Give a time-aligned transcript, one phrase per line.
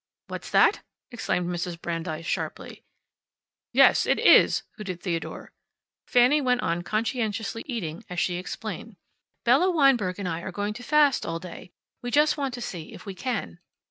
[0.29, 0.81] "What's that?"
[1.11, 1.79] exclaimed Mrs.
[1.79, 2.81] Brandeis, sharply.
[3.71, 5.51] "Yes, it is!" hooted Theodore.
[6.07, 8.95] Fanny went on conscientiously eating as she explained.
[9.43, 11.69] "Bella Weinberg and I are going to fast all day.
[12.01, 13.59] We just want to see if we can."